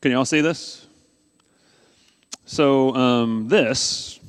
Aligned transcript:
Can 0.00 0.10
you 0.10 0.18
all 0.18 0.24
see 0.24 0.40
this? 0.40 0.86
So 2.44 2.94
um, 2.94 3.48
this 3.48 4.20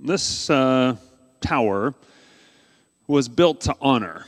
this 0.00 0.50
uh, 0.50 0.96
tower 1.40 1.94
was 3.06 3.28
built 3.28 3.62
to 3.62 3.76
honor. 3.80 4.26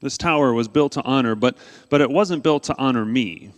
This 0.00 0.18
tower 0.18 0.52
was 0.52 0.68
built 0.68 0.92
to 0.92 1.02
honor, 1.02 1.34
but 1.34 1.56
but 1.90 2.00
it 2.00 2.10
wasn't 2.10 2.42
built 2.42 2.64
to 2.64 2.74
honor 2.78 3.04
me. 3.04 3.52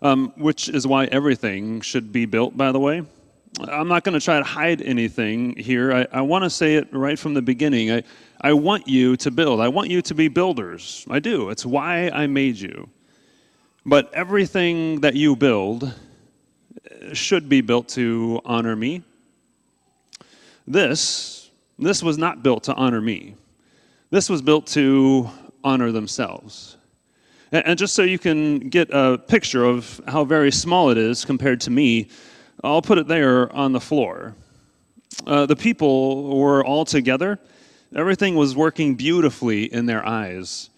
Um, 0.00 0.32
which 0.36 0.68
is 0.68 0.84
why 0.84 1.04
everything 1.06 1.80
should 1.80 2.10
be 2.10 2.26
built, 2.26 2.56
by 2.56 2.72
the 2.72 2.80
way. 2.80 3.04
I'm 3.60 3.86
not 3.86 4.02
going 4.02 4.18
to 4.18 4.24
try 4.24 4.38
to 4.38 4.44
hide 4.44 4.82
anything 4.82 5.54
here. 5.56 5.92
I, 5.92 6.06
I 6.10 6.20
want 6.22 6.42
to 6.42 6.50
say 6.50 6.74
it 6.74 6.88
right 6.92 7.16
from 7.16 7.34
the 7.34 7.42
beginning. 7.42 7.92
I, 7.92 8.02
I 8.40 8.52
want 8.52 8.88
you 8.88 9.16
to 9.18 9.30
build. 9.30 9.60
I 9.60 9.68
want 9.68 9.90
you 9.90 10.02
to 10.02 10.14
be 10.14 10.26
builders. 10.26 11.06
I 11.08 11.20
do. 11.20 11.50
It's 11.50 11.64
why 11.64 12.08
I 12.08 12.26
made 12.26 12.56
you. 12.56 12.88
But 13.84 14.14
everything 14.14 15.00
that 15.00 15.14
you 15.14 15.34
build 15.34 15.92
should 17.12 17.48
be 17.48 17.60
built 17.60 17.88
to 17.90 18.40
honor 18.44 18.76
me. 18.76 19.02
This, 20.66 21.50
this 21.78 22.02
was 22.02 22.16
not 22.16 22.42
built 22.44 22.64
to 22.64 22.74
honor 22.74 23.00
me. 23.00 23.34
This 24.10 24.30
was 24.30 24.40
built 24.40 24.68
to 24.68 25.28
honor 25.64 25.90
themselves. 25.90 26.76
And, 27.50 27.66
and 27.66 27.78
just 27.78 27.94
so 27.94 28.02
you 28.02 28.18
can 28.18 28.60
get 28.60 28.88
a 28.92 29.18
picture 29.18 29.64
of 29.64 30.00
how 30.06 30.24
very 30.24 30.52
small 30.52 30.90
it 30.90 30.98
is 30.98 31.24
compared 31.24 31.60
to 31.62 31.70
me, 31.70 32.08
I'll 32.62 32.82
put 32.82 32.98
it 32.98 33.08
there 33.08 33.52
on 33.52 33.72
the 33.72 33.80
floor. 33.80 34.36
Uh, 35.26 35.46
the 35.46 35.56
people 35.56 36.38
were 36.38 36.64
all 36.64 36.84
together. 36.84 37.40
Everything 37.96 38.36
was 38.36 38.54
working 38.54 38.94
beautifully 38.94 39.64
in 39.64 39.86
their 39.86 40.06
eyes. 40.06 40.70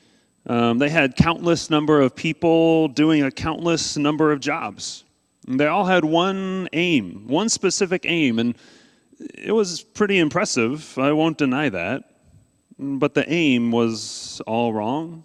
Um, 0.46 0.78
they 0.78 0.90
had 0.90 1.16
countless 1.16 1.70
number 1.70 2.00
of 2.00 2.14
people 2.14 2.88
doing 2.88 3.22
a 3.22 3.30
countless 3.30 3.96
number 3.96 4.30
of 4.30 4.40
jobs. 4.40 5.04
And 5.46 5.58
they 5.58 5.66
all 5.66 5.84
had 5.84 6.04
one 6.04 6.68
aim, 6.72 7.26
one 7.26 7.48
specific 7.48 8.04
aim, 8.06 8.38
and 8.38 8.54
it 9.18 9.52
was 9.52 9.82
pretty 9.82 10.18
impressive. 10.18 10.98
I 10.98 11.12
won't 11.12 11.38
deny 11.38 11.68
that. 11.70 12.04
But 12.78 13.14
the 13.14 13.30
aim 13.30 13.70
was 13.70 14.42
all 14.46 14.72
wrong. 14.72 15.24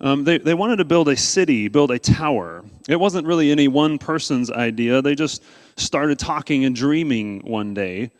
Um, 0.00 0.24
they, 0.24 0.38
they 0.38 0.54
wanted 0.54 0.76
to 0.76 0.84
build 0.84 1.08
a 1.08 1.16
city, 1.16 1.68
build 1.68 1.92
a 1.92 1.98
tower. 1.98 2.64
It 2.88 2.96
wasn't 2.96 3.26
really 3.26 3.52
any 3.52 3.68
one 3.68 3.98
person's 3.98 4.50
idea. 4.50 5.00
They 5.00 5.14
just 5.14 5.44
started 5.76 6.18
talking 6.18 6.64
and 6.64 6.74
dreaming 6.74 7.40
one 7.40 7.72
day. 7.72 8.10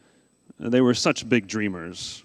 They 0.61 0.81
were 0.81 0.95
such 0.95 1.28
big 1.28 1.48
dreamers. 1.48 2.23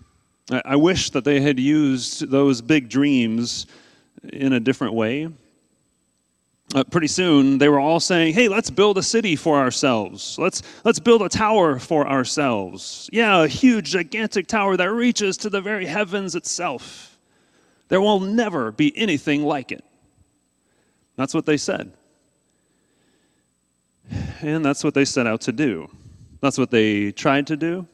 I, 0.50 0.78
wish 0.78 1.10
that 1.10 1.26
they 1.26 1.42
had 1.42 1.60
used 1.60 2.30
those 2.30 2.62
big 2.62 2.88
dreams 2.88 3.68
in 4.32 4.54
a 4.54 4.60
different 4.60 4.94
way. 4.94 5.30
Uh, 6.74 6.84
pretty 6.86 7.08
soon, 7.08 7.58
they 7.58 7.70
were 7.70 7.80
all 7.80 8.00
saying, 8.00 8.34
"Hey, 8.34 8.48
let's 8.48 8.70
build 8.70 8.98
a 8.98 9.04
city 9.04 9.36
for 9.36 9.58
ourselves. 9.58 10.38
Let's 10.38 10.62
let's 10.84 11.00
build 11.00 11.22
a 11.22 11.30
tower 11.30 11.80
for 11.80 12.08
ourselves. 12.08 13.10
Yeah, 13.12 13.44
a 13.44 13.48
huge, 13.48 13.92
gigantic 13.92 14.48
tower 14.48 14.76
that 14.76 14.92
reaches 14.92 15.38
to 15.38 15.50
the 15.50 15.62
very 15.62 15.86
heavens 15.86 16.36
itself. 16.36 17.18
There 17.88 18.02
will 18.02 18.20
never 18.20 18.72
be 18.72 18.98
anything 18.98 19.44
like 19.44 19.72
it." 19.72 19.84
That's 21.16 21.34
what 21.34 21.46
they 21.46 21.58
said, 21.58 21.94
and 24.42 24.64
that's 24.64 24.84
what 24.84 24.94
they 24.94 25.06
set 25.06 25.26
out 25.26 25.42
to 25.42 25.54
do. 25.54 25.90
That's 26.42 26.58
what 26.58 26.70
they 26.70 27.12
tried 27.12 27.48
to 27.48 27.58
do. 27.58 27.88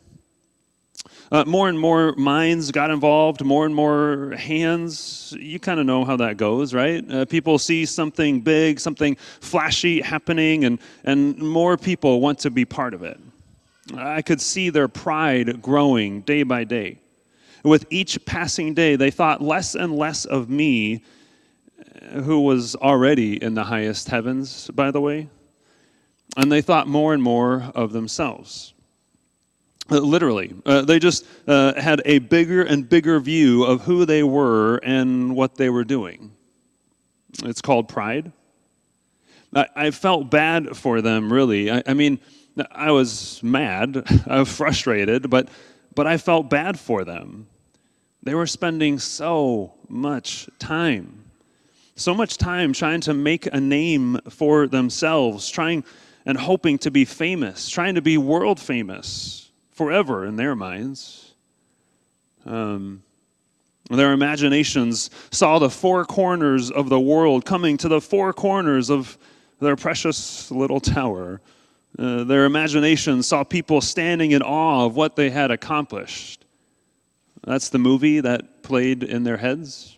Uh, 1.32 1.44
more 1.46 1.70
and 1.70 1.80
more 1.80 2.14
minds 2.16 2.72
got 2.72 2.92
involved, 2.92 3.44
more 3.44 3.66
and 3.66 3.74
more 3.74 4.36
hands. 4.38 5.36
You 5.40 5.60
kind 5.60 5.80
of 5.80 5.86
know 5.86 6.06
how 6.06 6.18
that 6.18 6.38
goes, 6.38 6.74
right? 6.74 7.04
Uh, 7.10 7.26
people 7.26 7.58
see 7.58 7.86
something 7.86 8.42
big, 8.42 8.80
something 8.80 9.16
flashy 9.40 10.02
happening, 10.02 10.66
and, 10.66 10.80
and 11.04 11.38
more 11.38 11.78
people 11.78 12.22
want 12.22 12.40
to 12.40 12.52
be 12.52 12.66
part 12.66 12.94
of 12.94 13.04
it. 13.04 13.20
I 13.96 14.22
could 14.22 14.42
see 14.42 14.70
their 14.70 14.88
pride 14.88 15.62
growing 15.62 16.22
day 16.22 16.44
by 16.44 16.64
day. 16.64 17.00
With 17.64 17.86
each 17.90 18.24
passing 18.26 18.74
day, 18.74 18.96
they 18.96 19.12
thought 19.12 19.42
less 19.42 19.76
and 19.76 19.96
less 19.96 20.26
of 20.26 20.50
me, 20.50 21.04
uh, 21.80 22.22
who 22.22 22.42
was 22.42 22.76
already 22.76 23.42
in 23.42 23.54
the 23.54 23.64
highest 23.64 24.10
heavens, 24.10 24.70
by 24.72 24.92
the 24.92 25.02
way, 25.02 25.30
and 26.38 26.52
they 26.52 26.62
thought 26.62 26.88
more 26.88 27.14
and 27.14 27.24
more 27.24 27.72
of 27.74 27.94
themselves. 27.94 28.74
Uh, 29.92 30.00
literally. 30.00 30.54
Uh, 30.66 30.82
they 30.82 30.98
just 30.98 31.26
uh, 31.48 31.80
had 31.80 32.02
a 32.06 32.20
bigger 32.20 32.64
and 32.64 32.88
bigger 32.88 33.20
view 33.20 33.66
of 33.66 33.82
who 33.82 34.06
they 34.06 34.24
were 34.24 34.78
and 34.78 35.36
what 35.36 35.56
they 35.56 35.70
were 35.70 35.84
doing. 35.84 36.32
It's 37.44 37.62
called 37.62 37.90
pride. 37.90 38.32
I, 39.54 39.68
I 39.76 39.92
felt 39.92 40.30
bad 40.30 40.78
for 40.78 41.02
them, 41.02 41.32
really. 41.32 41.70
I, 41.70 41.84
I, 41.86 41.94
mean, 41.94 42.20
I 42.72 42.92
was 42.92 43.42
mad, 43.44 44.04
I 44.28 44.40
was 44.40 44.56
frustrated, 44.56 45.30
but, 45.30 45.50
but 45.96 46.08
I 46.08 46.18
felt 46.18 46.50
bad 46.50 46.80
for 46.80 47.04
them. 47.04 47.48
They 48.22 48.36
were 48.36 48.48
spending 48.48 49.00
so 49.00 49.74
much 49.90 50.48
time, 50.60 51.26
so 51.96 52.14
much 52.14 52.38
time 52.38 52.72
trying 52.72 53.02
to 53.02 53.14
make 53.14 53.48
a 53.48 53.60
name 53.60 54.18
for 54.30 54.66
themselves, 54.66 55.50
trying 55.50 55.84
and 56.26 56.38
hoping 56.38 56.78
to 56.78 56.90
be 56.90 57.04
famous, 57.04 57.68
trying 57.68 57.96
to 57.96 58.02
be 58.02 58.18
world 58.18 58.62
famous 58.62 59.43
forever 59.74 60.26
in 60.26 60.36
their 60.36 60.56
minds. 60.56 61.34
Um, 62.46 63.04
their 63.90 64.14
imaginations 64.14 65.10
saw 65.32 65.60
the 65.60 65.70
four 65.70 66.06
corners 66.06 66.72
of 66.72 66.90
the 66.90 67.00
world 67.00 67.46
coming 67.46 67.78
to 67.78 67.88
the 67.90 68.00
four 68.02 68.34
corners 68.34 68.90
of 68.90 69.18
their 69.60 69.76
precious 69.76 70.50
little 70.52 70.80
tower. 70.80 71.42
Uh, 71.98 72.24
their 72.24 72.46
imaginations 72.46 73.28
saw 73.28 73.44
people 73.44 73.82
standing 73.82 74.32
in 74.32 74.42
awe 74.42 74.86
of 74.86 74.96
what 74.96 75.16
they 75.16 75.30
had 75.30 75.52
accomplished. 75.52 76.46
That's 77.44 77.70
the 77.70 77.80
movie 77.80 78.22
that 78.22 78.64
played 78.64 79.04
in 79.04 79.24
their 79.24 79.38
heads 79.38 79.98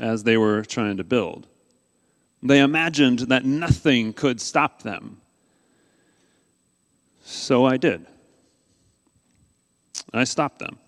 as 0.00 0.24
they 0.24 0.36
were 0.36 0.62
trying 0.62 0.96
to 0.96 1.04
build. 1.04 1.46
They 2.42 2.60
imagined 2.60 3.20
that 3.20 3.44
nothing 3.44 4.12
could 4.12 4.40
stop 4.40 4.82
them. 4.82 5.20
So 7.22 7.66
I 7.66 7.76
did. 7.76 8.06
I 10.12 10.24
stopped 10.24 10.58
them. 10.58 10.78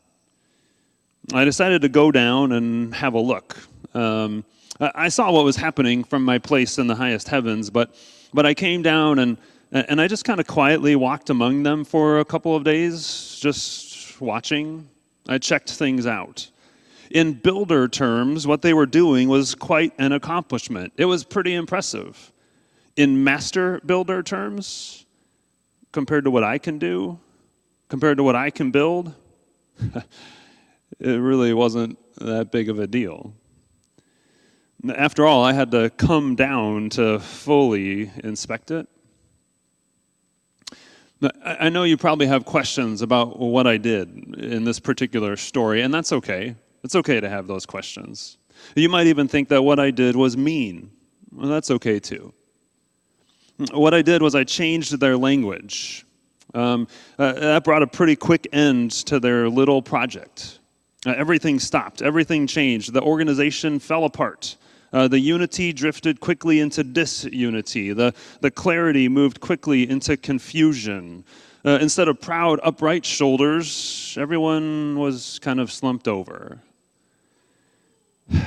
I 1.33 1.45
decided 1.45 1.83
to 1.83 1.89
go 1.89 2.11
down 2.11 2.53
and 2.53 2.95
have 2.95 3.15
a 3.15 3.21
look. 3.21 3.57
Um, 3.95 4.45
I 4.81 5.11
saw 5.11 5.31
what 5.31 5.45
was 5.45 5.57
happening 5.57 6.05
from 6.05 6.25
my 6.25 6.39
place 6.39 6.79
in 6.79 6.87
the 6.87 6.95
highest 6.95 7.29
heavens, 7.29 7.69
but, 7.69 7.95
but 8.33 8.47
I 8.47 8.55
came 8.55 8.83
down 8.83 9.19
and, 9.19 9.37
and 9.71 10.01
I 10.01 10.09
just 10.09 10.25
kind 10.25 10.41
of 10.41 10.47
quietly 10.47 10.97
walked 10.97 11.29
among 11.29 11.63
them 11.63 11.85
for 11.85 12.21
a 12.21 12.25
couple 12.25 12.57
of 12.57 12.65
days, 12.65 13.39
just 13.41 14.21
watching. 14.21 14.89
I 15.29 15.39
checked 15.39 15.71
things 15.71 16.07
out. 16.07 16.51
In 17.11 17.35
builder 17.35 17.89
terms, 17.89 18.47
what 18.47 18.63
they 18.63 18.73
were 18.73 18.87
doing 18.87 19.29
was 19.29 19.55
quite 19.55 19.93
an 19.99 20.13
accomplishment. 20.13 20.93
It 20.97 21.05
was 21.05 21.25
pretty 21.25 21.55
impressive. 21.55 22.33
In 22.97 23.23
master 23.23 23.81
builder 23.85 24.23
terms, 24.23 25.05
compared 25.93 26.25
to 26.25 26.31
what 26.31 26.45
I 26.45 26.57
can 26.59 26.79
do, 26.79 27.19
compared 27.91 28.17
to 28.17 28.23
what 28.23 28.37
I 28.37 28.49
can 28.49 28.71
build, 28.71 29.13
it 30.99 31.21
really 31.21 31.53
wasn't 31.53 31.99
that 32.17 32.51
big 32.51 32.71
of 32.71 32.79
a 32.79 32.87
deal. 32.87 33.35
After 34.95 35.27
all, 35.27 35.45
I 35.45 35.53
had 35.53 35.73
to 35.73 35.91
come 35.91 36.37
down 36.37 36.89
to 36.91 37.19
fully 37.19 38.11
inspect 38.25 38.71
it. 38.71 38.89
I 41.45 41.69
know 41.69 41.83
you 41.83 41.99
probably 41.99 42.27
have 42.29 42.47
questions 42.47 43.03
about 43.03 43.39
what 43.39 43.67
I 43.67 43.77
did 43.77 44.37
in 44.39 44.65
this 44.65 44.81
particular 44.81 45.37
story, 45.37 45.83
and 45.83 45.93
that's 45.93 46.13
okay. 46.13 46.55
It's 46.83 46.95
okay 46.95 47.21
to 47.21 47.29
have 47.29 47.47
those 47.47 47.67
questions. 47.67 48.39
You 48.75 48.89
might 48.89 49.07
even 49.07 49.29
think 49.29 49.49
that 49.51 49.63
what 49.63 49.79
I 49.79 49.91
did 49.91 50.17
was 50.17 50.35
mean. 50.35 50.91
Well, 51.31 51.49
that's 51.49 51.71
okay 51.73 52.01
too. 52.01 52.33
What 53.73 53.93
I 53.93 54.01
did 54.01 54.23
was 54.23 54.35
I 54.35 54.45
changed 54.45 54.99
their 54.99 55.19
language. 55.19 56.07
Um, 56.55 56.89
uh, 57.19 57.33
that 57.33 57.65
brought 57.65 57.83
a 57.83 57.87
pretty 57.87 58.17
quick 58.17 58.49
end 58.53 58.91
to 59.07 59.21
their 59.21 59.49
little 59.49 59.83
project. 59.83 60.59
Uh, 61.07 61.15
everything 61.17 61.59
stopped, 61.59 62.03
everything 62.03 62.47
changed. 62.47 62.93
The 62.93 63.03
organization 63.03 63.79
fell 63.79 64.05
apart. 64.05 64.57
Uh, 64.93 65.07
the 65.07 65.21
unity 65.21 65.73
drifted 65.73 66.21
quickly 66.21 66.61
into 66.61 66.83
disunity. 66.83 67.93
The, 67.93 68.13
the 68.41 68.51
clarity 68.51 69.09
moved 69.09 69.41
quickly 69.41 69.89
into 69.89 70.17
confusion. 70.17 71.25
Uh, 71.65 71.79
instead 71.81 72.09
of 72.09 72.21
proud, 72.21 72.59
upright 72.63 73.05
shoulders, 73.05 74.17
everyone 74.19 74.99
was 74.99 75.39
kind 75.41 75.61
of 75.61 75.71
slumped 75.71 76.09
over. 76.09 76.59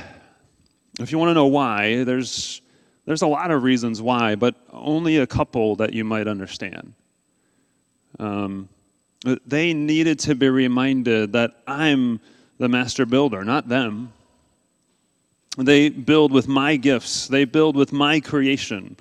If 1.00 1.10
you 1.10 1.18
want 1.18 1.30
to 1.30 1.34
know 1.34 1.46
why, 1.46 2.04
there's, 2.04 2.62
there's 3.04 3.22
a 3.22 3.26
lot 3.26 3.50
of 3.50 3.64
reasons 3.64 4.00
why, 4.00 4.36
but 4.36 4.54
only 4.72 5.16
a 5.16 5.26
couple 5.26 5.74
that 5.74 5.92
you 5.92 6.04
might 6.04 6.28
understand. 6.28 6.94
Um, 8.18 8.68
they 9.46 9.72
needed 9.72 10.18
to 10.20 10.34
be 10.34 10.48
reminded 10.48 11.32
that 11.32 11.52
I'm 11.66 12.20
the 12.58 12.68
master 12.68 13.06
builder, 13.06 13.44
not 13.44 13.68
them. 13.68 14.12
They 15.56 15.88
build 15.88 16.32
with 16.32 16.48
my 16.48 16.76
gifts, 16.76 17.28
they 17.28 17.44
build 17.44 17.76
with 17.76 17.92
my 17.92 18.20
creation. 18.20 18.96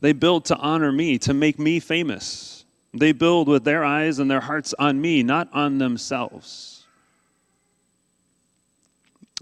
They 0.00 0.12
build 0.12 0.44
to 0.46 0.56
honor 0.56 0.92
me, 0.92 1.18
to 1.18 1.34
make 1.34 1.58
me 1.58 1.80
famous. 1.80 2.64
They 2.94 3.12
build 3.12 3.48
with 3.48 3.64
their 3.64 3.84
eyes 3.84 4.18
and 4.18 4.30
their 4.30 4.40
hearts 4.40 4.74
on 4.78 5.00
me, 5.00 5.22
not 5.22 5.48
on 5.52 5.78
themselves. 5.78 6.84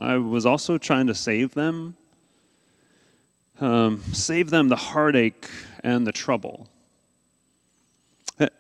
I 0.00 0.16
was 0.16 0.44
also 0.44 0.78
trying 0.78 1.06
to 1.06 1.14
save 1.14 1.54
them, 1.54 1.96
um, 3.60 4.02
save 4.12 4.50
them 4.50 4.68
the 4.68 4.76
heartache 4.76 5.48
and 5.82 6.06
the 6.06 6.12
trouble. 6.12 6.68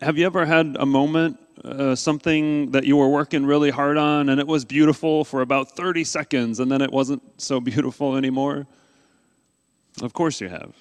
Have 0.00 0.16
you 0.16 0.24
ever 0.24 0.46
had 0.46 0.78
a 0.80 0.86
moment, 0.86 1.38
uh, 1.62 1.94
something 1.94 2.70
that 2.70 2.84
you 2.84 2.96
were 2.96 3.10
working 3.10 3.44
really 3.44 3.70
hard 3.70 3.98
on, 3.98 4.30
and 4.30 4.40
it 4.40 4.46
was 4.46 4.64
beautiful 4.64 5.22
for 5.22 5.42
about 5.42 5.72
30 5.72 6.02
seconds, 6.02 6.60
and 6.60 6.72
then 6.72 6.80
it 6.80 6.90
wasn't 6.90 7.22
so 7.36 7.60
beautiful 7.72 8.16
anymore? 8.16 8.66
Of 10.00 10.14
course 10.14 10.40
you 10.40 10.48
have. 10.48 10.74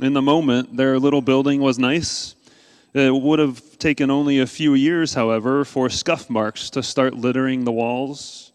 In 0.00 0.14
the 0.14 0.22
moment, 0.22 0.76
their 0.76 0.98
little 0.98 1.22
building 1.22 1.60
was 1.60 1.78
nice. 1.78 2.34
It 2.92 3.14
would 3.14 3.38
have 3.38 3.78
taken 3.78 4.10
only 4.10 4.40
a 4.40 4.46
few 4.46 4.74
years, 4.74 5.14
however, 5.14 5.64
for 5.64 5.88
scuff 5.88 6.28
marks 6.28 6.70
to 6.70 6.82
start 6.82 7.14
littering 7.14 7.64
the 7.64 7.72
walls. 7.72 8.50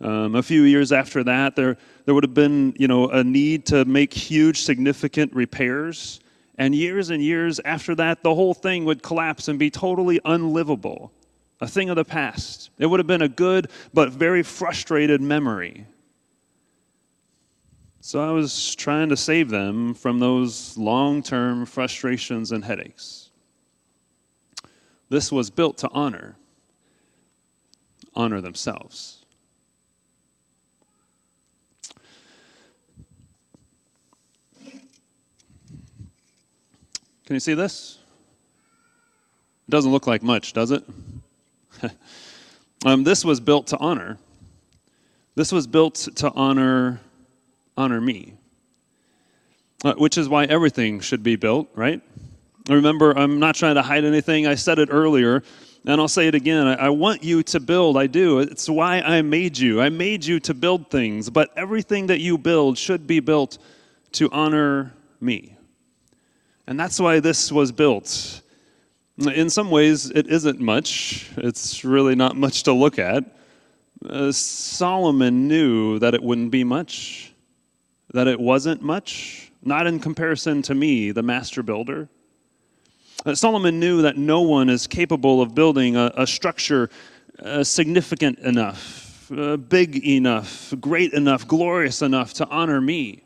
Um, 0.00 0.34
a 0.34 0.42
few 0.42 0.62
years 0.62 0.90
after 0.90 1.22
that, 1.24 1.54
there, 1.54 1.76
there 2.06 2.14
would 2.14 2.24
have 2.24 2.34
been 2.34 2.74
you 2.76 2.88
know, 2.88 3.08
a 3.10 3.22
need 3.22 3.66
to 3.66 3.84
make 3.84 4.12
huge, 4.12 4.62
significant 4.62 5.32
repairs. 5.32 6.18
And 6.56 6.74
years 6.74 7.10
and 7.10 7.22
years 7.22 7.60
after 7.64 7.94
that, 7.96 8.22
the 8.22 8.34
whole 8.34 8.54
thing 8.54 8.84
would 8.84 9.02
collapse 9.02 9.48
and 9.48 9.58
be 9.58 9.70
totally 9.70 10.20
unlivable, 10.24 11.12
a 11.60 11.66
thing 11.66 11.90
of 11.90 11.96
the 11.96 12.04
past. 12.04 12.70
It 12.78 12.86
would 12.86 13.00
have 13.00 13.06
been 13.06 13.22
a 13.22 13.28
good 13.28 13.70
but 13.92 14.10
very 14.10 14.42
frustrated 14.42 15.20
memory. 15.20 15.86
So 18.00 18.20
I 18.20 18.30
was 18.32 18.74
trying 18.74 19.08
to 19.08 19.16
save 19.16 19.48
them 19.48 19.94
from 19.94 20.18
those 20.18 20.76
long 20.76 21.22
term 21.22 21.64
frustrations 21.64 22.52
and 22.52 22.64
headaches. 22.64 23.30
This 25.08 25.32
was 25.32 25.50
built 25.50 25.78
to 25.78 25.90
honor, 25.90 26.36
honor 28.14 28.40
themselves. 28.40 29.23
Can 37.34 37.38
you 37.38 37.40
see 37.40 37.54
this? 37.54 37.98
It 39.66 39.72
doesn't 39.72 39.90
look 39.90 40.06
like 40.06 40.22
much, 40.22 40.52
does 40.52 40.70
it? 40.70 40.84
um, 42.86 43.02
this 43.02 43.24
was 43.24 43.40
built 43.40 43.66
to 43.66 43.78
honor. 43.78 44.18
This 45.34 45.50
was 45.50 45.66
built 45.66 45.96
to 46.14 46.30
honor 46.30 47.00
honor 47.76 48.00
me, 48.00 48.34
uh, 49.84 49.94
which 49.94 50.16
is 50.16 50.28
why 50.28 50.44
everything 50.44 51.00
should 51.00 51.24
be 51.24 51.34
built, 51.34 51.68
right? 51.74 52.00
Remember, 52.68 53.18
I'm 53.18 53.40
not 53.40 53.56
trying 53.56 53.74
to 53.74 53.82
hide 53.82 54.04
anything. 54.04 54.46
I 54.46 54.54
said 54.54 54.78
it 54.78 54.90
earlier, 54.92 55.42
and 55.84 56.00
I'll 56.00 56.06
say 56.06 56.28
it 56.28 56.36
again. 56.36 56.68
I, 56.68 56.74
I 56.74 56.88
want 56.90 57.24
you 57.24 57.42
to 57.42 57.58
build. 57.58 57.96
I 57.96 58.06
do. 58.06 58.38
It's 58.38 58.68
why 58.68 59.00
I 59.00 59.22
made 59.22 59.58
you. 59.58 59.80
I 59.80 59.88
made 59.88 60.24
you 60.24 60.38
to 60.38 60.54
build 60.54 60.88
things, 60.88 61.30
but 61.30 61.50
everything 61.56 62.06
that 62.06 62.20
you 62.20 62.38
build 62.38 62.78
should 62.78 63.08
be 63.08 63.18
built 63.18 63.58
to 64.12 64.30
honor 64.30 64.94
me. 65.20 65.53
And 66.66 66.80
that's 66.80 66.98
why 66.98 67.20
this 67.20 67.52
was 67.52 67.72
built. 67.72 68.40
In 69.18 69.50
some 69.50 69.70
ways, 69.70 70.10
it 70.10 70.26
isn't 70.26 70.60
much. 70.60 71.30
It's 71.36 71.84
really 71.84 72.14
not 72.14 72.36
much 72.36 72.62
to 72.64 72.72
look 72.72 72.98
at. 72.98 73.24
Uh, 74.04 74.32
Solomon 74.32 75.46
knew 75.46 75.98
that 75.98 76.14
it 76.14 76.22
wouldn't 76.22 76.50
be 76.50 76.64
much, 76.64 77.32
that 78.12 78.26
it 78.26 78.40
wasn't 78.40 78.82
much, 78.82 79.52
not 79.62 79.86
in 79.86 80.00
comparison 80.00 80.62
to 80.62 80.74
me, 80.74 81.10
the 81.10 81.22
master 81.22 81.62
builder. 81.62 82.08
Uh, 83.24 83.34
Solomon 83.34 83.78
knew 83.78 84.02
that 84.02 84.16
no 84.16 84.42
one 84.42 84.68
is 84.68 84.86
capable 84.86 85.40
of 85.40 85.54
building 85.54 85.96
a, 85.96 86.12
a 86.16 86.26
structure 86.26 86.90
uh, 87.42 87.62
significant 87.62 88.38
enough, 88.40 89.30
uh, 89.32 89.56
big 89.56 90.04
enough, 90.06 90.74
great 90.80 91.12
enough, 91.12 91.46
glorious 91.46 92.02
enough 92.02 92.34
to 92.34 92.48
honor 92.48 92.80
me 92.80 93.22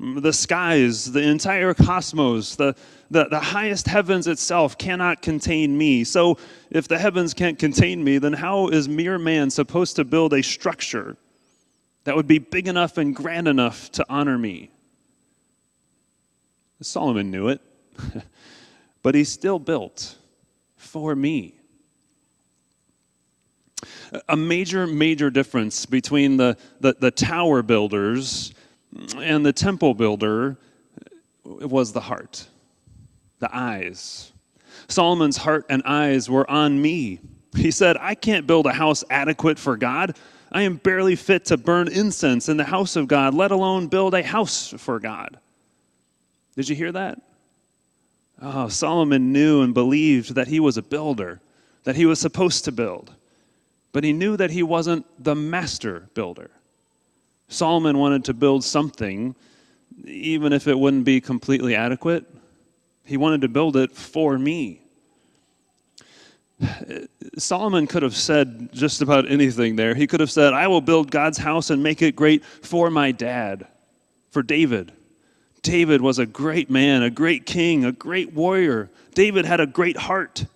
the 0.00 0.32
skies, 0.32 1.12
the 1.12 1.20
entire 1.20 1.74
cosmos, 1.74 2.56
the, 2.56 2.74
the, 3.10 3.26
the 3.26 3.38
highest 3.38 3.86
heavens 3.86 4.26
itself 4.26 4.78
cannot 4.78 5.20
contain 5.20 5.76
me. 5.76 6.04
So, 6.04 6.38
if 6.70 6.88
the 6.88 6.98
heavens 6.98 7.34
can't 7.34 7.58
contain 7.58 8.02
me, 8.02 8.16
then 8.16 8.32
how 8.32 8.68
is 8.68 8.88
mere 8.88 9.18
man 9.18 9.50
supposed 9.50 9.96
to 9.96 10.04
build 10.04 10.32
a 10.32 10.42
structure 10.42 11.16
that 12.04 12.16
would 12.16 12.26
be 12.26 12.38
big 12.38 12.66
enough 12.66 12.96
and 12.96 13.14
grand 13.14 13.46
enough 13.46 13.90
to 13.92 14.06
honor 14.08 14.38
me? 14.38 14.70
Solomon 16.80 17.30
knew 17.30 17.48
it, 17.48 17.60
but 19.02 19.14
he 19.14 19.24
still 19.24 19.58
built 19.58 20.16
for 20.76 21.14
me. 21.14 21.56
A 24.30 24.36
major, 24.36 24.86
major 24.86 25.28
difference 25.28 25.84
between 25.84 26.38
the, 26.38 26.56
the, 26.80 26.96
the 26.98 27.10
tower 27.10 27.62
builders 27.62 28.54
and 29.16 29.44
the 29.44 29.52
temple 29.52 29.94
builder 29.94 30.56
was 31.44 31.92
the 31.92 32.00
heart, 32.00 32.48
the 33.38 33.54
eyes. 33.54 34.32
Solomon's 34.88 35.36
heart 35.36 35.66
and 35.68 35.82
eyes 35.84 36.28
were 36.28 36.48
on 36.50 36.80
me. 36.80 37.20
He 37.56 37.70
said, 37.70 37.96
I 38.00 38.14
can't 38.14 38.46
build 38.46 38.66
a 38.66 38.72
house 38.72 39.04
adequate 39.10 39.58
for 39.58 39.76
God. 39.76 40.16
I 40.52 40.62
am 40.62 40.76
barely 40.76 41.16
fit 41.16 41.44
to 41.46 41.56
burn 41.56 41.88
incense 41.88 42.48
in 42.48 42.56
the 42.56 42.64
house 42.64 42.96
of 42.96 43.06
God, 43.06 43.34
let 43.34 43.50
alone 43.50 43.86
build 43.86 44.14
a 44.14 44.22
house 44.22 44.74
for 44.76 44.98
God. 44.98 45.38
Did 46.56 46.68
you 46.68 46.74
hear 46.74 46.92
that? 46.92 47.20
Oh, 48.42 48.68
Solomon 48.68 49.32
knew 49.32 49.62
and 49.62 49.74
believed 49.74 50.34
that 50.34 50.48
he 50.48 50.60
was 50.60 50.76
a 50.76 50.82
builder, 50.82 51.40
that 51.84 51.96
he 51.96 52.06
was 52.06 52.18
supposed 52.18 52.64
to 52.64 52.72
build, 52.72 53.14
but 53.92 54.02
he 54.02 54.12
knew 54.12 54.36
that 54.36 54.50
he 54.50 54.62
wasn't 54.62 55.06
the 55.22 55.34
master 55.34 56.08
builder. 56.14 56.50
Solomon 57.50 57.98
wanted 57.98 58.24
to 58.26 58.34
build 58.34 58.64
something, 58.64 59.34
even 60.06 60.52
if 60.52 60.66
it 60.68 60.78
wouldn't 60.78 61.04
be 61.04 61.20
completely 61.20 61.74
adequate. 61.74 62.24
He 63.04 63.16
wanted 63.16 63.42
to 63.42 63.48
build 63.48 63.76
it 63.76 63.92
for 63.92 64.38
me. 64.38 64.82
Solomon 67.36 67.86
could 67.86 68.02
have 68.02 68.14
said 68.14 68.72
just 68.72 69.02
about 69.02 69.28
anything 69.30 69.76
there. 69.76 69.94
He 69.94 70.06
could 70.06 70.20
have 70.20 70.30
said, 70.30 70.52
I 70.52 70.68
will 70.68 70.80
build 70.80 71.10
God's 71.10 71.38
house 71.38 71.70
and 71.70 71.82
make 71.82 72.02
it 72.02 72.14
great 72.14 72.44
for 72.44 72.88
my 72.88 73.12
dad, 73.12 73.66
for 74.30 74.42
David. 74.42 74.92
David 75.62 76.00
was 76.00 76.18
a 76.18 76.26
great 76.26 76.70
man, 76.70 77.02
a 77.02 77.10
great 77.10 77.46
king, 77.46 77.84
a 77.84 77.92
great 77.92 78.32
warrior. 78.32 78.90
David 79.14 79.44
had 79.44 79.58
a 79.58 79.66
great 79.66 79.96
heart. 79.96 80.46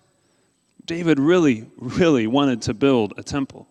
David 0.86 1.18
really, 1.18 1.66
really 1.76 2.26
wanted 2.26 2.62
to 2.62 2.74
build 2.74 3.14
a 3.16 3.22
temple. 3.22 3.66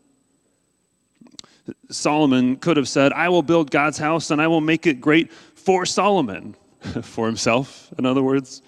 Solomon 1.90 2.58
could 2.58 2.78
have 2.78 2.88
said, 2.88 3.14
I 3.14 3.30
will 3.30 3.42
build 3.42 3.72
God's 3.72 3.98
house 3.98 4.32
and 4.32 4.42
I 4.42 4.48
will 4.48 4.62
make 4.62 4.88
it 4.88 5.00
great 5.00 5.32
for 5.32 5.86
Solomon, 5.86 6.56
for 7.02 7.28
himself, 7.28 7.94
in 7.98 8.06
other 8.06 8.24
words, 8.24 8.62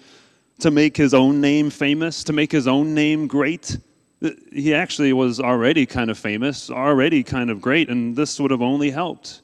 to 0.60 0.70
make 0.70 0.96
his 0.96 1.12
own 1.12 1.40
name 1.40 1.70
famous, 1.70 2.24
to 2.24 2.32
make 2.32 2.50
his 2.50 2.66
own 2.66 2.94
name 2.94 3.26
great. 3.26 3.76
Uh, 4.22 4.30
he 4.52 4.72
actually 4.72 5.12
was 5.12 5.40
already 5.40 5.84
kind 5.84 6.10
of 6.10 6.18
famous, 6.18 6.70
already 6.70 7.22
kind 7.22 7.50
of 7.50 7.60
great, 7.60 7.90
and 7.90 8.16
this 8.16 8.40
would 8.40 8.50
have 8.50 8.62
only 8.62 8.90
helped. 8.90 9.42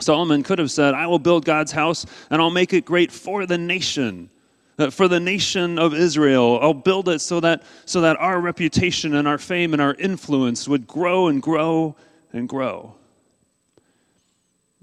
Solomon 0.00 0.42
could 0.42 0.58
have 0.58 0.72
said, 0.72 0.94
I 0.94 1.06
will 1.06 1.20
build 1.20 1.44
God's 1.44 1.70
house 1.70 2.04
and 2.30 2.42
I'll 2.42 2.50
make 2.50 2.72
it 2.72 2.84
great 2.84 3.12
for 3.12 3.46
the 3.46 3.56
nation 3.56 4.28
Uh, 4.76 4.90
for 4.90 5.06
the 5.06 5.20
nation 5.20 5.78
of 5.78 5.94
Israel. 5.94 6.58
I'll 6.60 6.74
build 6.74 7.08
it 7.08 7.20
so 7.20 7.38
that, 7.40 7.62
so 7.84 8.00
that 8.00 8.16
our 8.16 8.40
reputation 8.40 9.14
and 9.14 9.28
our 9.28 9.38
fame 9.38 9.72
and 9.72 9.80
our 9.80 9.94
influence 9.94 10.66
would 10.66 10.88
grow 10.88 11.28
and 11.28 11.40
grow 11.40 11.94
and 12.32 12.48
grow. 12.48 12.96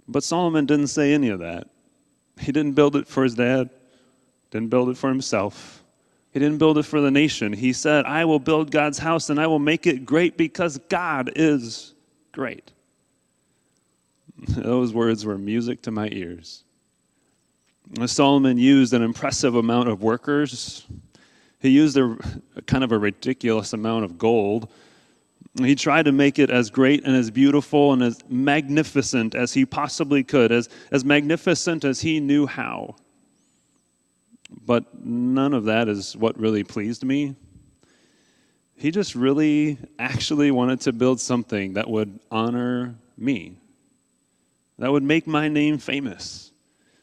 But 0.08 0.24
Solomon 0.24 0.66
didn't 0.66 0.88
say 0.88 1.14
any 1.14 1.28
of 1.28 1.40
that. 1.40 1.68
He 2.40 2.54
didn't 2.54 2.74
build 2.74 2.96
it 2.96 3.06
for 3.06 3.24
his 3.24 3.36
dad, 3.36 3.70
didn't 4.50 4.70
build 4.70 4.90
it 4.90 4.98
for 4.98 5.10
himself. 5.10 5.84
He 6.32 6.40
didn't 6.40 6.60
build 6.60 6.78
it 6.78 6.84
for 6.84 7.02
the 7.02 7.12
nation. 7.12 7.52
He 7.52 7.74
said, 7.74 8.06
I 8.06 8.24
will 8.24 8.40
build 8.40 8.72
God's 8.72 8.98
house 8.98 9.30
and 9.30 9.42
I 9.42 9.48
will 9.48 9.60
make 9.60 9.86
it 9.86 10.06
great 10.06 10.38
because 10.38 10.78
God 10.88 11.34
is 11.36 11.94
great. 12.32 12.72
Those 14.48 14.94
words 14.94 15.26
were 15.26 15.38
music 15.38 15.82
to 15.84 15.92
my 15.92 16.08
ears. 16.14 16.64
Solomon 18.06 18.58
used 18.58 18.94
an 18.94 19.02
impressive 19.02 19.56
amount 19.56 19.90
of 19.90 20.02
workers. 20.02 20.86
He 21.60 21.70
used 21.70 21.98
a, 21.98 22.18
a, 22.56 22.62
kind 22.62 22.84
of 22.84 22.92
a 22.92 22.98
ridiculous 22.98 23.74
amount 23.74 24.06
of 24.06 24.18
gold. 24.18 24.72
He 25.60 25.76
tried 25.76 26.06
to 26.06 26.12
make 26.12 26.40
it 26.40 26.50
as 26.50 26.70
great 26.70 27.04
and 27.04 27.16
as 27.16 27.30
beautiful 27.30 27.92
and 27.94 28.02
as 28.02 28.20
magnificent 28.30 29.36
as 29.36 29.54
he 29.54 29.66
possibly 29.66 30.24
could, 30.24 30.52
as, 30.52 30.70
as 30.92 31.04
magnificent 31.04 31.84
as 31.84 32.02
he 32.02 32.20
knew 32.20 32.48
how. 32.48 32.96
But 34.66 35.04
none 35.04 35.54
of 35.54 35.66
that 35.66 35.88
is 35.88 36.16
what 36.16 36.40
really 36.40 36.64
pleased 36.64 37.04
me. 37.04 37.36
He 38.76 38.90
just 38.90 39.14
really 39.14 39.78
actually 40.00 40.50
wanted 40.50 40.82
to 40.82 40.94
build 40.94 41.20
something 41.20 41.74
that 41.74 41.90
would 41.90 42.20
honor 42.32 42.96
me. 43.18 43.58
That 44.80 44.92
would 44.92 45.04
make 45.04 45.28
my 45.28 45.48
name 45.50 45.78
famous. 45.78 46.51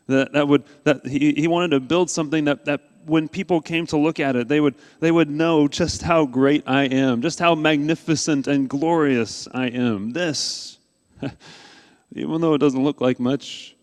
That, 0.09 0.33
that 0.33 0.49
would, 0.49 0.65
that 0.85 1.07
he, 1.07 1.35
he 1.35 1.47
wanted 1.49 1.71
to 1.71 1.81
build 1.81 2.11
something 2.11 2.45
that, 2.45 2.65
that 2.65 2.81
when 3.05 3.29
people 3.29 3.61
came 3.61 3.87
to 3.87 3.97
look 3.97 4.21
at 4.21 4.37
it, 4.37 4.49
they 4.49 4.61
would, 4.61 4.75
they 5.01 5.11
would 5.11 5.31
know 5.31 5.69
just 5.69 6.03
how 6.03 6.27
great 6.27 6.65
I 6.67 6.85
am, 6.85 7.23
just 7.23 7.39
how 7.39 7.55
magnificent 7.55 8.47
and 8.47 8.69
glorious 8.69 9.49
I 9.53 9.67
am. 9.67 10.13
This, 10.13 10.79
even 12.15 12.41
though 12.41 12.55
it 12.55 12.59
doesn't 12.59 12.83
look 12.83 13.01
like 13.01 13.21
much, 13.21 13.77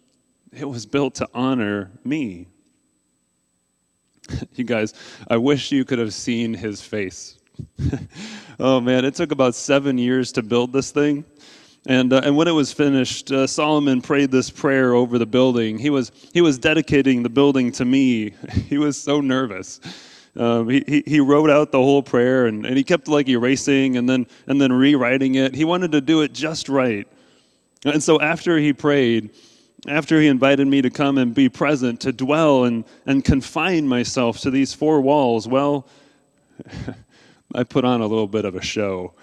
it 0.51 0.67
was 0.67 0.85
built 0.85 1.15
to 1.15 1.29
honor 1.33 1.91
me. 2.03 2.47
you 4.55 4.63
guys, 4.63 4.93
I 5.27 5.37
wish 5.37 5.71
you 5.71 5.85
could 5.85 5.99
have 5.99 6.13
seen 6.13 6.53
his 6.53 6.81
face. 6.81 7.39
oh 8.59 8.81
man, 8.81 9.05
it 9.05 9.15
took 9.15 9.31
about 9.31 9.55
seven 9.55 9.97
years 9.97 10.31
to 10.33 10.43
build 10.43 10.73
this 10.73 10.91
thing. 10.91 11.23
And, 11.87 12.13
uh, 12.13 12.21
and 12.23 12.35
when 12.35 12.47
it 12.47 12.51
was 12.51 12.73
finished, 12.73 13.31
uh, 13.31 13.45
Solomon 13.45 14.01
prayed 14.01 14.31
this 14.31 14.49
prayer 14.49 14.95
over 14.95 15.19
the 15.19 15.25
building. 15.25 15.77
He 15.77 15.91
was, 15.91 16.11
he 16.33 16.41
was 16.41 16.57
dedicating 16.57 17.21
the 17.21 17.29
building 17.29 17.71
to 17.73 17.85
me. 17.85 18.31
he 18.67 18.77
was 18.77 18.99
so 18.99 19.21
nervous. 19.21 19.79
Um, 20.35 20.67
he, 20.67 20.83
he, 20.87 21.03
he 21.05 21.19
wrote 21.19 21.49
out 21.49 21.71
the 21.71 21.77
whole 21.77 22.01
prayer 22.01 22.47
and, 22.47 22.65
and 22.65 22.75
he 22.75 22.83
kept 22.83 23.07
like 23.07 23.29
erasing 23.29 23.97
and 23.97 24.09
then, 24.09 24.27
and 24.47 24.59
then 24.59 24.73
rewriting 24.73 25.35
it. 25.35 25.53
He 25.55 25.63
wanted 25.63 25.91
to 25.93 26.01
do 26.01 26.21
it 26.21 26.33
just 26.33 26.69
right. 26.69 27.07
And 27.85 28.01
so 28.01 28.19
after 28.19 28.57
he 28.57 28.73
prayed, 28.73 29.29
after 29.87 30.19
he 30.19 30.27
invited 30.27 30.67
me 30.67 30.81
to 30.81 30.89
come 30.89 31.19
and 31.19 31.33
be 31.33 31.47
present, 31.47 32.01
to 32.01 32.11
dwell 32.11 32.65
and, 32.65 32.83
and 33.05 33.23
confine 33.23 33.87
myself 33.87 34.39
to 34.39 34.49
these 34.49 34.73
four 34.73 34.99
walls, 35.01 35.47
well, 35.47 35.87
I 37.55 37.63
put 37.63 37.85
on 37.85 38.01
a 38.01 38.07
little 38.07 38.27
bit 38.27 38.43
of 38.43 38.55
a 38.55 38.61
show. 38.61 39.13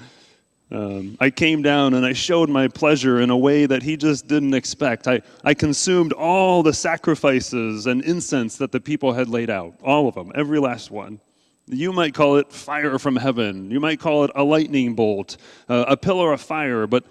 Um, 0.73 1.19
I 1.21 1.29
came 1.29 1.61
down 1.61 1.93
and 1.93 2.07
I 2.07 2.15
showed 2.15 2.49
my 2.49 2.67
pleasure 2.67 3.21
in 3.21 3.29
a 3.29 3.37
way 3.37 3.67
that 3.67 3.83
he 3.83 3.99
just 3.99 4.27
didn't 4.27 4.55
expect. 4.55 5.07
I, 5.07 5.21
I 5.45 5.53
consumed 5.53 6.15
all 6.15 6.63
the 6.63 6.73
sacrifices 6.73 7.87
and 7.87 8.03
incense 8.03 8.57
that 8.57 8.73
the 8.73 8.81
people 8.81 9.13
had 9.13 9.29
laid 9.29 9.51
out, 9.51 9.75
all 9.85 10.09
of 10.09 10.15
them, 10.15 10.33
every 10.35 10.59
last 10.59 10.91
one. 10.91 11.21
You 11.67 11.93
might 11.93 12.15
call 12.15 12.37
it 12.37 12.51
fire 12.51 12.99
from 12.99 13.17
heaven. 13.17 13.71
You 13.71 13.81
might 13.81 14.01
call 14.01 14.25
it 14.25 14.31
a 14.35 14.43
lightning 14.43 14.95
bolt, 14.95 15.37
uh, 15.69 15.85
a 15.89 15.97
pillar 15.97 16.33
of 16.33 16.41
fire, 16.41 16.87
but, 16.87 17.05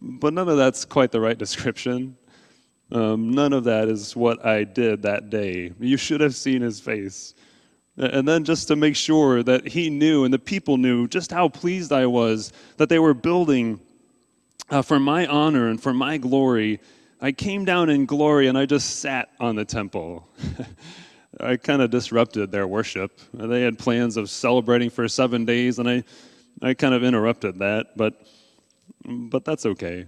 but 0.00 0.32
none 0.32 0.48
of 0.48 0.56
that's 0.56 0.86
quite 0.86 1.12
the 1.12 1.20
right 1.20 1.38
description. 1.46 2.16
Um, 2.90 3.30
none 3.30 3.52
of 3.52 3.64
that 3.64 3.88
is 3.88 4.16
what 4.16 4.44
I 4.44 4.64
did 4.64 5.02
that 5.02 5.28
day. 5.28 5.72
You 5.78 5.98
should 5.98 6.22
have 6.22 6.34
seen 6.34 6.62
his 6.62 6.80
face. 6.80 7.34
And 7.96 8.26
then 8.26 8.44
just 8.44 8.68
to 8.68 8.76
make 8.76 8.96
sure 8.96 9.42
that 9.42 9.68
he 9.68 9.90
knew 9.90 10.24
and 10.24 10.32
the 10.32 10.38
people 10.38 10.78
knew 10.78 11.06
just 11.06 11.30
how 11.30 11.48
pleased 11.48 11.92
I 11.92 12.06
was 12.06 12.52
that 12.78 12.88
they 12.88 12.98
were 12.98 13.14
building 13.14 13.80
uh, 14.70 14.80
for 14.80 14.98
my 14.98 15.26
honor 15.26 15.68
and 15.68 15.80
for 15.80 15.92
my 15.92 16.16
glory, 16.16 16.80
I 17.20 17.32
came 17.32 17.64
down 17.64 17.90
in 17.90 18.06
glory 18.06 18.48
and 18.48 18.56
I 18.56 18.64
just 18.64 19.00
sat 19.00 19.28
on 19.38 19.56
the 19.56 19.64
temple. 19.64 20.26
I 21.40 21.56
kind 21.56 21.82
of 21.82 21.90
disrupted 21.90 22.50
their 22.50 22.66
worship. 22.66 23.20
They 23.34 23.62
had 23.62 23.78
plans 23.78 24.16
of 24.16 24.30
celebrating 24.30 24.90
for 24.90 25.08
seven 25.08 25.44
days, 25.44 25.78
and 25.78 25.88
I, 25.88 26.04
I 26.60 26.74
kind 26.74 26.94
of 26.94 27.02
interrupted 27.04 27.58
that, 27.58 27.96
but, 27.96 28.26
but 29.04 29.44
that's 29.44 29.66
okay. 29.66 30.06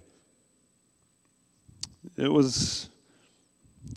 It 2.16 2.28
was 2.28 2.88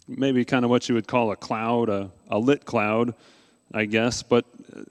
maybe 0.07 0.45
kind 0.45 0.63
of 0.63 0.71
what 0.71 0.87
you 0.87 0.95
would 0.95 1.07
call 1.07 1.31
a 1.31 1.35
cloud, 1.35 1.89
a, 1.89 2.11
a 2.29 2.39
lit 2.39 2.65
cloud. 2.65 3.13
I 3.73 3.85
guess, 3.85 4.23
but 4.23 4.45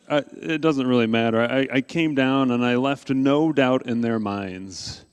I, 0.09 0.19
uh, 0.19 0.23
it 0.43 0.61
doesn't 0.61 0.87
really 0.87 1.07
matter. 1.07 1.41
I, 1.41 1.67
I 1.73 1.81
came 1.81 2.15
down 2.15 2.51
and 2.51 2.65
I 2.65 2.77
left 2.77 3.11
no 3.11 3.53
doubt 3.53 3.87
in 3.87 4.01
their 4.01 4.19
minds 4.19 5.05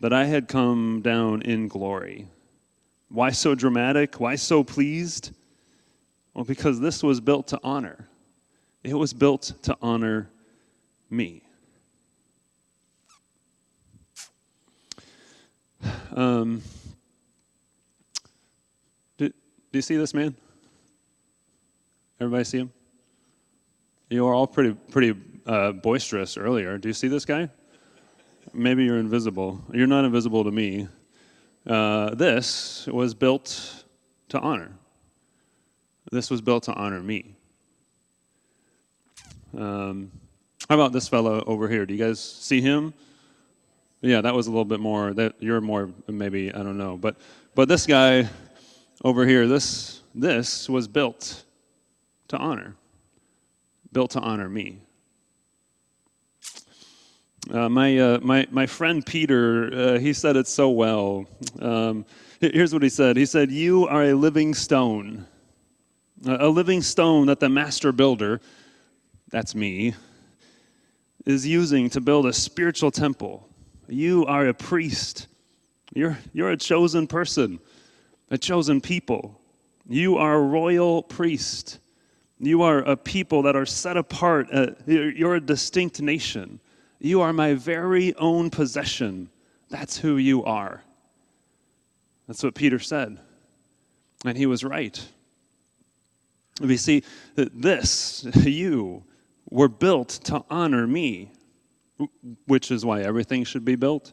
that 0.00 0.12
I 0.12 0.24
had 0.24 0.48
come 0.48 1.02
down 1.02 1.42
in 1.42 1.68
glory. 1.68 2.26
Why 3.08 3.30
so 3.30 3.54
dramatic? 3.54 4.18
Why 4.20 4.34
so 4.34 4.64
pleased? 4.64 5.32
Well, 6.34 6.44
because 6.44 6.80
this 6.80 7.02
was 7.02 7.20
built 7.20 7.48
to 7.48 7.60
honor. 7.62 8.08
It 8.82 8.94
was 8.94 9.12
built 9.12 9.52
to 9.62 9.76
honor 9.80 10.30
me. 11.10 11.42
Um, 16.16 16.62
do, 19.18 19.28
do 19.28 19.34
you 19.72 19.82
see 19.82 19.98
this 19.98 20.14
man? 20.14 20.34
Everybody 22.18 22.44
see 22.44 22.58
him? 22.60 22.72
You 24.08 24.24
were 24.24 24.34
all 24.34 24.46
pretty, 24.46 24.72
pretty 24.72 25.20
uh, 25.46 25.72
boisterous 25.72 26.36
earlier. 26.36 26.78
Do 26.78 26.88
you 26.88 26.94
see 26.94 27.08
this 27.08 27.24
guy? 27.24 27.48
Maybe 28.52 28.84
you're 28.84 28.98
invisible. 28.98 29.60
You're 29.72 29.88
not 29.88 30.04
invisible 30.04 30.44
to 30.44 30.52
me. 30.52 30.86
Uh, 31.66 32.14
this 32.14 32.86
was 32.86 33.14
built 33.14 33.84
to 34.28 34.38
honor. 34.38 34.70
This 36.12 36.30
was 36.30 36.40
built 36.40 36.62
to 36.64 36.72
honor 36.74 37.02
me. 37.02 37.34
Um, 39.58 40.12
how 40.68 40.76
about 40.76 40.92
this 40.92 41.08
fellow 41.08 41.42
over 41.44 41.68
here? 41.68 41.84
Do 41.84 41.92
you 41.92 42.04
guys 42.04 42.20
see 42.20 42.60
him? 42.60 42.94
Yeah, 44.02 44.20
that 44.20 44.34
was 44.34 44.46
a 44.46 44.50
little 44.50 44.64
bit 44.64 44.78
more. 44.78 45.14
That 45.14 45.34
you're 45.40 45.60
more 45.60 45.90
maybe 46.06 46.52
I 46.52 46.62
don't 46.62 46.78
know, 46.78 46.96
but 46.96 47.16
but 47.56 47.68
this 47.68 47.86
guy 47.86 48.28
over 49.02 49.26
here, 49.26 49.48
this 49.48 50.02
this 50.14 50.68
was 50.68 50.86
built 50.86 51.44
to 52.28 52.36
honor 52.36 52.76
built 53.96 54.10
to 54.10 54.20
honor 54.20 54.50
me. 54.50 54.78
Uh, 57.50 57.66
my, 57.66 57.96
uh, 57.96 58.18
my, 58.20 58.46
my 58.50 58.66
friend 58.66 59.06
Peter, 59.06 59.72
uh, 59.72 59.98
he 59.98 60.12
said 60.12 60.36
it 60.36 60.46
so 60.46 60.68
well. 60.68 61.24
Um, 61.62 62.04
here's 62.38 62.74
what 62.74 62.82
he 62.82 62.90
said 62.90 63.16
He 63.16 63.24
said, 63.24 63.50
You 63.50 63.88
are 63.88 64.04
a 64.04 64.12
living 64.12 64.52
stone, 64.52 65.24
a 66.26 66.46
living 66.46 66.82
stone 66.82 67.28
that 67.28 67.40
the 67.40 67.48
master 67.48 67.90
builder, 67.90 68.42
that's 69.30 69.54
me, 69.54 69.94
is 71.24 71.46
using 71.46 71.88
to 71.88 72.00
build 72.02 72.26
a 72.26 72.34
spiritual 72.34 72.90
temple. 72.90 73.48
You 73.88 74.26
are 74.26 74.46
a 74.48 74.52
priest. 74.52 75.26
You're, 75.94 76.18
you're 76.34 76.50
a 76.50 76.58
chosen 76.58 77.06
person, 77.06 77.60
a 78.30 78.36
chosen 78.36 78.82
people. 78.82 79.40
You 79.88 80.18
are 80.18 80.34
a 80.34 80.42
royal 80.42 81.02
priest. 81.02 81.78
You 82.38 82.62
are 82.62 82.78
a 82.78 82.96
people 82.96 83.42
that 83.42 83.56
are 83.56 83.66
set 83.66 83.96
apart. 83.96 84.48
Uh, 84.52 84.72
you're 84.86 85.36
a 85.36 85.40
distinct 85.40 86.02
nation. 86.02 86.60
You 86.98 87.20
are 87.22 87.32
my 87.32 87.54
very 87.54 88.14
own 88.16 88.50
possession. 88.50 89.30
That's 89.68 89.96
who 89.98 90.16
you 90.16 90.44
are. 90.44 90.82
That's 92.26 92.42
what 92.42 92.54
Peter 92.54 92.78
said. 92.78 93.18
And 94.24 94.36
he 94.36 94.46
was 94.46 94.64
right. 94.64 95.02
We 96.60 96.76
see 96.76 97.02
that 97.34 97.60
this, 97.60 98.26
you, 98.34 99.04
were 99.50 99.68
built 99.68 100.08
to 100.08 100.44
honor 100.50 100.86
me, 100.86 101.30
which 102.46 102.70
is 102.70 102.84
why 102.84 103.02
everything 103.02 103.44
should 103.44 103.64
be 103.64 103.76
built. 103.76 104.12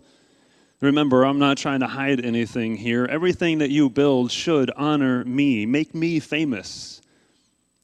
Remember, 0.80 1.24
I'm 1.24 1.40
not 1.40 1.58
trying 1.58 1.80
to 1.80 1.88
hide 1.88 2.24
anything 2.24 2.76
here. 2.76 3.06
Everything 3.06 3.60
that 3.60 3.70
you 3.70 3.90
build 3.90 4.32
should 4.32 4.70
honor 4.76 5.24
me, 5.24 5.66
make 5.66 5.96
me 5.96 6.20
famous. 6.20 7.02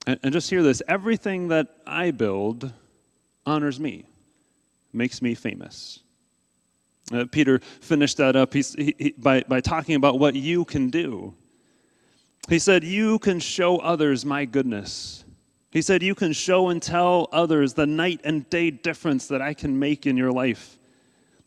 And, 0.05 0.19
and 0.23 0.33
just 0.33 0.49
hear 0.49 0.63
this 0.63 0.81
everything 0.87 1.49
that 1.49 1.67
I 1.85 2.11
build 2.11 2.71
honors 3.45 3.79
me, 3.79 4.05
makes 4.93 5.21
me 5.21 5.35
famous. 5.35 5.99
Uh, 7.11 7.25
Peter 7.31 7.59
finished 7.81 8.17
that 8.17 8.35
up 8.35 8.53
he, 8.53 8.63
he, 8.77 9.15
by, 9.17 9.41
by 9.41 9.59
talking 9.61 9.95
about 9.95 10.19
what 10.19 10.35
you 10.35 10.63
can 10.63 10.89
do. 10.89 11.33
He 12.47 12.59
said, 12.59 12.83
You 12.83 13.19
can 13.19 13.39
show 13.39 13.77
others 13.77 14.25
my 14.25 14.45
goodness. 14.45 15.25
He 15.71 15.81
said, 15.81 16.03
You 16.03 16.15
can 16.15 16.33
show 16.33 16.69
and 16.69 16.81
tell 16.81 17.27
others 17.31 17.73
the 17.73 17.85
night 17.85 18.21
and 18.23 18.49
day 18.49 18.71
difference 18.71 19.27
that 19.27 19.41
I 19.41 19.53
can 19.53 19.77
make 19.77 20.05
in 20.05 20.17
your 20.17 20.31
life. 20.31 20.77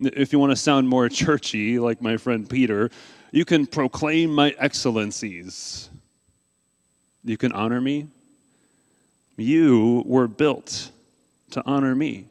If 0.01 0.33
you 0.33 0.39
want 0.39 0.51
to 0.51 0.57
sound 0.57 0.89
more 0.89 1.09
churchy, 1.09 1.79
like 1.79 2.03
my 2.03 2.17
friend 2.17 2.49
Peter, 2.49 2.91
you 3.31 3.45
can 3.45 3.67
proclaim 3.67 4.35
my 4.35 4.55
excellencies. 4.59 5.91
You 7.25 7.37
can 7.37 7.53
honor 7.53 7.81
me. 7.81 8.09
You 9.43 10.05
were 10.07 10.29
built 10.29 10.91
to 11.51 11.63
honor 11.67 11.95
me. 11.95 12.27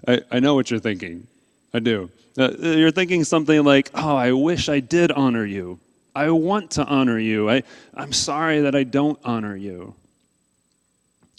I, 0.08 0.20
I 0.30 0.40
know 0.40 0.54
what 0.54 0.70
you're 0.70 0.80
thinking. 0.80 1.26
I 1.72 1.78
do. 1.78 2.10
Uh, 2.38 2.50
you're 2.58 2.90
thinking 2.90 3.24
something 3.24 3.62
like, 3.64 3.90
oh, 3.94 4.16
I 4.16 4.32
wish 4.32 4.68
I 4.68 4.80
did 4.80 5.12
honor 5.12 5.44
you. 5.44 5.78
I 6.14 6.30
want 6.30 6.72
to 6.72 6.84
honor 6.84 7.18
you. 7.18 7.48
I, 7.48 7.62
I'm 7.94 8.12
sorry 8.12 8.60
that 8.62 8.74
I 8.74 8.82
don't 8.82 9.18
honor 9.24 9.54
you. 9.54 9.94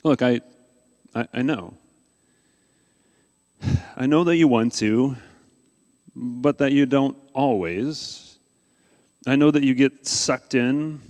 Look, 0.03 0.21
I, 0.21 0.41
I, 1.13 1.27
I 1.33 1.41
know. 1.41 1.73
I 3.97 4.05
know 4.05 4.23
that 4.23 4.37
you 4.37 4.47
want 4.47 4.73
to, 4.75 5.15
but 6.15 6.59
that 6.59 6.71
you 6.71 6.85
don't 6.85 7.17
always. 7.33 8.37
I 9.25 9.35
know 9.35 9.51
that 9.51 9.63
you 9.63 9.73
get 9.73 10.07
sucked 10.07 10.55
in 10.55 11.01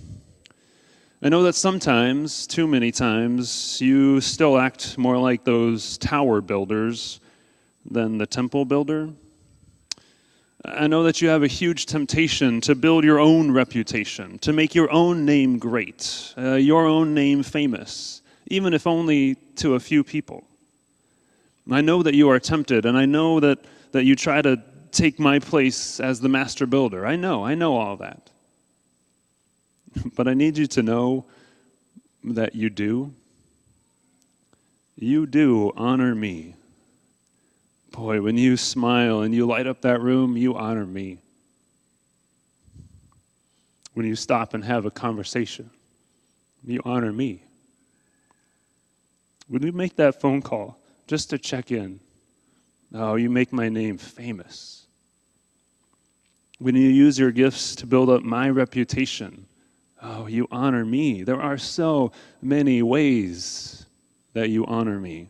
I 1.20 1.28
know 1.28 1.42
that 1.42 1.56
sometimes, 1.56 2.46
too 2.46 2.68
many 2.68 2.92
times, 2.92 3.80
you 3.80 4.20
still 4.20 4.56
act 4.56 4.96
more 4.96 5.18
like 5.18 5.42
those 5.42 5.98
tower 5.98 6.40
builders 6.40 7.18
than 7.84 8.18
the 8.18 8.26
temple 8.26 8.64
builder. 8.64 9.10
I 10.64 10.86
know 10.86 11.02
that 11.02 11.20
you 11.20 11.26
have 11.26 11.42
a 11.42 11.48
huge 11.48 11.86
temptation 11.86 12.60
to 12.60 12.76
build 12.76 13.02
your 13.02 13.18
own 13.18 13.50
reputation, 13.50 14.38
to 14.38 14.52
make 14.52 14.76
your 14.76 14.92
own 14.92 15.24
name 15.24 15.58
great, 15.58 16.34
uh, 16.38 16.54
your 16.54 16.86
own 16.86 17.14
name 17.14 17.42
famous, 17.42 18.22
even 18.46 18.72
if 18.72 18.86
only 18.86 19.34
to 19.56 19.74
a 19.74 19.80
few 19.80 20.04
people. 20.04 20.44
I 21.68 21.80
know 21.80 22.04
that 22.04 22.14
you 22.14 22.30
are 22.30 22.38
tempted, 22.38 22.86
and 22.86 22.96
I 22.96 23.06
know 23.06 23.40
that, 23.40 23.58
that 23.90 24.04
you 24.04 24.14
try 24.14 24.40
to 24.40 24.62
take 24.92 25.18
my 25.18 25.40
place 25.40 25.98
as 25.98 26.20
the 26.20 26.28
master 26.28 26.64
builder. 26.64 27.04
I 27.04 27.16
know, 27.16 27.44
I 27.44 27.56
know 27.56 27.76
all 27.76 27.96
that. 27.96 28.30
But 30.14 30.28
I 30.28 30.34
need 30.34 30.58
you 30.58 30.66
to 30.68 30.82
know 30.82 31.26
that 32.24 32.54
you 32.54 32.70
do. 32.70 33.14
You 34.96 35.26
do 35.26 35.72
honor 35.76 36.14
me. 36.14 36.54
Boy, 37.92 38.20
when 38.20 38.36
you 38.36 38.56
smile 38.56 39.22
and 39.22 39.34
you 39.34 39.46
light 39.46 39.66
up 39.66 39.82
that 39.82 40.00
room, 40.00 40.36
you 40.36 40.54
honor 40.54 40.86
me. 40.86 41.18
When 43.94 44.06
you 44.06 44.14
stop 44.14 44.54
and 44.54 44.64
have 44.64 44.86
a 44.86 44.90
conversation, 44.90 45.70
you 46.64 46.80
honor 46.84 47.12
me. 47.12 47.42
When 49.48 49.62
you 49.62 49.72
make 49.72 49.96
that 49.96 50.20
phone 50.20 50.42
call 50.42 50.78
just 51.06 51.30
to 51.30 51.38
check 51.38 51.72
in, 51.72 51.98
oh, 52.94 53.16
you 53.16 53.30
make 53.30 53.52
my 53.52 53.68
name 53.68 53.98
famous. 53.98 54.86
When 56.58 56.76
you 56.76 56.88
use 56.88 57.18
your 57.18 57.30
gifts 57.30 57.74
to 57.76 57.86
build 57.86 58.10
up 58.10 58.22
my 58.22 58.50
reputation, 58.50 59.47
oh, 60.02 60.26
you 60.26 60.48
honor 60.50 60.84
me. 60.84 61.22
There 61.22 61.40
are 61.40 61.58
so 61.58 62.12
many 62.40 62.82
ways 62.82 63.86
that 64.32 64.50
you 64.50 64.64
honor 64.66 64.98
me. 64.98 65.28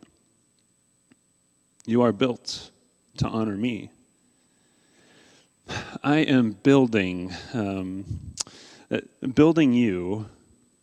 You 1.85 2.01
are 2.01 2.11
built 2.11 2.71
to 3.17 3.27
honor 3.27 3.57
me. 3.57 3.89
I 6.03 6.17
am 6.17 6.51
building, 6.51 7.33
um, 7.53 8.05
uh, 8.91 8.99
building 9.33 9.73
you, 9.73 10.27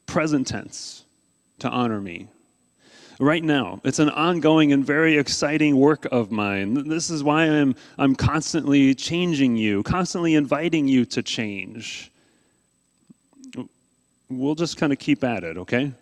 present 0.06 0.46
tense, 0.46 1.04
to 1.58 1.68
honor 1.68 2.00
me. 2.00 2.28
Right 3.18 3.42
now, 3.42 3.80
it's 3.82 3.98
an 3.98 4.10
ongoing 4.10 4.72
and 4.72 4.84
very 4.84 5.16
exciting 5.16 5.76
work 5.76 6.06
of 6.12 6.30
mine. 6.30 6.88
This 6.88 7.08
is 7.08 7.24
why 7.24 7.44
I'm, 7.44 7.74
I'm 7.96 8.14
constantly 8.14 8.94
changing 8.94 9.56
you, 9.56 9.82
constantly 9.82 10.34
inviting 10.34 10.86
you 10.86 11.06
to 11.06 11.22
change. 11.22 12.12
We'll 14.28 14.56
just 14.56 14.76
kind 14.76 14.92
of 14.92 14.98
keep 14.98 15.22
at 15.22 15.44
it, 15.44 15.56
okay? 15.56 15.92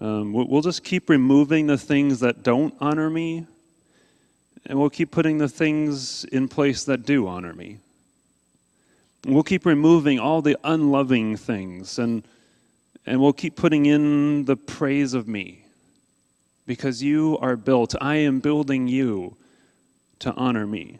Um, 0.00 0.32
we'll 0.32 0.62
just 0.62 0.84
keep 0.84 1.08
removing 1.08 1.66
the 1.66 1.78
things 1.78 2.20
that 2.20 2.42
don't 2.42 2.74
honor 2.80 3.10
me, 3.10 3.46
and 4.66 4.78
we'll 4.78 4.90
keep 4.90 5.10
putting 5.10 5.38
the 5.38 5.48
things 5.48 6.24
in 6.24 6.48
place 6.48 6.84
that 6.84 7.04
do 7.04 7.26
honor 7.26 7.52
me. 7.52 7.78
We'll 9.26 9.42
keep 9.42 9.66
removing 9.66 10.18
all 10.18 10.42
the 10.42 10.56
unloving 10.64 11.36
things, 11.36 11.98
and, 11.98 12.26
and 13.06 13.20
we'll 13.20 13.32
keep 13.32 13.56
putting 13.56 13.86
in 13.86 14.44
the 14.44 14.56
praise 14.56 15.14
of 15.14 15.26
me. 15.26 15.66
Because 16.66 17.02
you 17.02 17.36
are 17.40 17.56
built, 17.56 17.94
I 18.00 18.16
am 18.16 18.40
building 18.40 18.88
you 18.88 19.36
to 20.20 20.32
honor 20.32 20.66
me. 20.66 20.98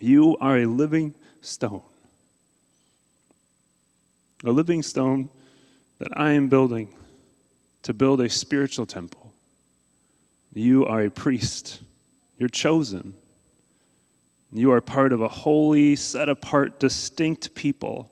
You 0.00 0.36
are 0.40 0.58
a 0.58 0.66
living 0.66 1.14
stone. 1.40 1.82
A 4.44 4.50
living 4.52 4.82
stone 4.82 5.30
that 5.98 6.16
I 6.16 6.32
am 6.32 6.48
building 6.48 6.94
to 7.82 7.92
build 7.92 8.20
a 8.20 8.28
spiritual 8.28 8.86
temple. 8.86 9.32
You 10.52 10.86
are 10.86 11.02
a 11.02 11.10
priest, 11.10 11.82
you're 12.38 12.48
chosen. 12.48 13.14
You 14.52 14.72
are 14.72 14.80
part 14.80 15.12
of 15.12 15.20
a 15.20 15.28
holy, 15.28 15.94
set 15.94 16.28
apart, 16.28 16.80
distinct 16.80 17.54
people. 17.54 18.10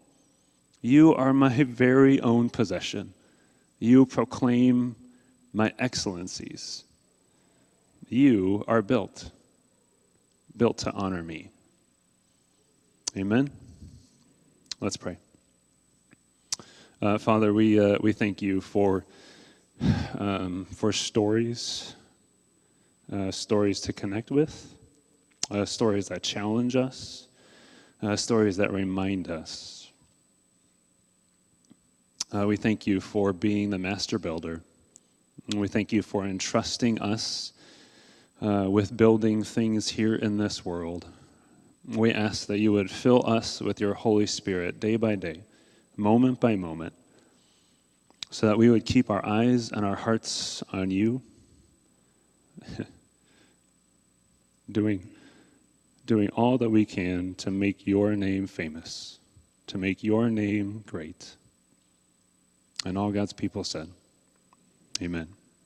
You 0.82 1.14
are 1.14 1.32
my 1.32 1.64
very 1.64 2.20
own 2.20 2.50
possession. 2.50 3.14
You 3.78 4.04
proclaim 4.04 4.96
my 5.52 5.72
excellencies. 5.78 6.84
You 8.08 8.64
are 8.68 8.82
built, 8.82 9.30
built 10.56 10.78
to 10.78 10.92
honor 10.92 11.22
me. 11.22 11.50
Amen. 13.16 13.50
Let's 14.80 14.98
pray. 14.98 15.16
Uh, 17.02 17.18
Father, 17.18 17.52
we, 17.52 17.78
uh, 17.78 17.98
we 18.00 18.12
thank 18.12 18.40
you 18.40 18.58
for 18.58 19.04
um, 20.18 20.64
for 20.72 20.92
stories, 20.92 21.94
uh, 23.12 23.30
stories 23.30 23.82
to 23.82 23.92
connect 23.92 24.30
with, 24.30 24.74
uh, 25.50 25.66
stories 25.66 26.08
that 26.08 26.22
challenge 26.22 26.74
us, 26.74 27.28
uh, 28.02 28.16
stories 28.16 28.56
that 28.56 28.72
remind 28.72 29.28
us. 29.28 29.90
Uh, 32.34 32.46
we 32.46 32.56
thank 32.56 32.86
you 32.86 32.98
for 32.98 33.34
being 33.34 33.68
the 33.68 33.78
master 33.78 34.18
builder. 34.18 34.62
And 35.50 35.60
we 35.60 35.68
thank 35.68 35.92
you 35.92 36.00
for 36.00 36.24
entrusting 36.24 36.98
us 37.00 37.52
with 38.40 38.96
building 38.96 39.44
things 39.44 39.90
here 39.90 40.14
in 40.14 40.38
this 40.38 40.64
world. 40.64 41.06
We 41.86 42.10
ask 42.10 42.46
that 42.46 42.58
you 42.58 42.72
would 42.72 42.90
fill 42.90 43.22
us 43.28 43.60
with 43.60 43.80
your 43.80 43.92
Holy 43.92 44.26
Spirit 44.26 44.80
day 44.80 44.96
by 44.96 45.14
day, 45.14 45.44
moment 45.96 46.40
by 46.40 46.56
moment 46.56 46.94
so 48.30 48.46
that 48.46 48.58
we 48.58 48.70
would 48.70 48.84
keep 48.84 49.10
our 49.10 49.24
eyes 49.24 49.70
and 49.72 49.84
our 49.84 49.94
hearts 49.94 50.62
on 50.72 50.90
you, 50.90 51.22
doing, 54.70 55.08
doing 56.04 56.28
all 56.30 56.58
that 56.58 56.68
we 56.68 56.84
can 56.84 57.34
to 57.36 57.50
make 57.50 57.86
your 57.86 58.16
name 58.16 58.46
famous, 58.46 59.20
to 59.68 59.78
make 59.78 60.02
your 60.02 60.28
name 60.28 60.82
great. 60.86 61.36
And 62.84 62.98
all 62.98 63.10
God's 63.10 63.32
people 63.32 63.64
said, 63.64 63.88
Amen. 65.00 65.35